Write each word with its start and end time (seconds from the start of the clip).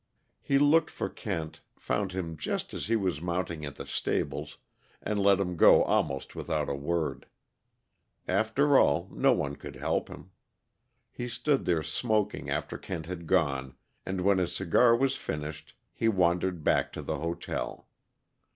He 0.41 0.57
looked 0.57 0.89
for 0.89 1.09
Kent, 1.09 1.59
found 1.77 2.11
him 2.11 2.35
just 2.35 2.73
as 2.73 2.87
he 2.87 2.95
was 2.95 3.21
mounting 3.21 3.63
at 3.67 3.75
the 3.75 3.85
stables, 3.85 4.57
and 4.99 5.19
let 5.19 5.39
him 5.39 5.55
go 5.55 5.83
almost 5.83 6.35
without 6.35 6.67
a 6.69 6.73
word. 6.73 7.27
After 8.27 8.79
all, 8.79 9.09
no 9.11 9.31
one 9.31 9.55
could 9.57 9.75
help 9.75 10.07
him. 10.09 10.31
He 11.11 11.27
stood 11.27 11.65
there 11.65 11.83
smoking 11.83 12.49
after 12.49 12.79
Kent 12.79 13.05
had 13.05 13.27
gone, 13.27 13.75
and 14.03 14.21
when 14.21 14.39
his 14.39 14.55
cigar 14.55 14.95
was 14.95 15.15
finished 15.15 15.75
he 15.93 16.07
wandered 16.07 16.63
back 16.63 16.91
to 16.93 17.03
the 17.03 17.19
hotel. 17.19 17.87